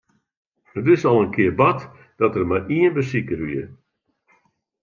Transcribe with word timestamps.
It 0.79 0.87
is 0.93 1.05
al 1.09 1.17
in 1.23 1.33
kear 1.35 1.55
bard 1.59 1.79
dat 2.19 2.33
der 2.35 2.45
mar 2.49 2.63
ien 2.77 2.93
besiker 2.97 3.41
wie. 3.47 3.63